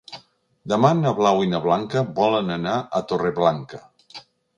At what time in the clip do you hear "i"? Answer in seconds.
1.47-1.51